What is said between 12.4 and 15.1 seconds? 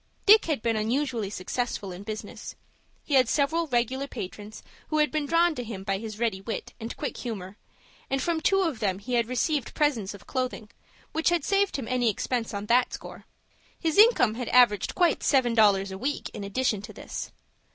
on that score. His income had averaged